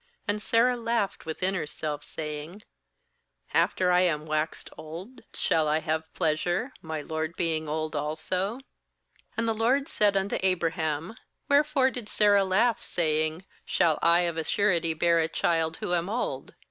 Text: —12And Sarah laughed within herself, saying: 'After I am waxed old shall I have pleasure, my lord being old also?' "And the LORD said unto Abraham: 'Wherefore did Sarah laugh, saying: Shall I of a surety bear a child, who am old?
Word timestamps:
—12And 0.27 0.41
Sarah 0.41 0.75
laughed 0.77 1.27
within 1.27 1.53
herself, 1.53 2.03
saying: 2.03 2.63
'After 3.53 3.91
I 3.91 3.99
am 3.99 4.25
waxed 4.25 4.71
old 4.75 5.21
shall 5.35 5.67
I 5.67 5.77
have 5.81 6.11
pleasure, 6.15 6.73
my 6.81 7.01
lord 7.01 7.35
being 7.35 7.69
old 7.69 7.95
also?' 7.95 8.57
"And 9.37 9.47
the 9.47 9.53
LORD 9.53 9.87
said 9.87 10.17
unto 10.17 10.39
Abraham: 10.41 11.17
'Wherefore 11.49 11.91
did 11.91 12.09
Sarah 12.09 12.45
laugh, 12.45 12.81
saying: 12.81 13.45
Shall 13.63 13.99
I 14.01 14.21
of 14.21 14.37
a 14.37 14.43
surety 14.43 14.95
bear 14.95 15.19
a 15.19 15.27
child, 15.27 15.77
who 15.77 15.93
am 15.93 16.09
old? 16.09 16.55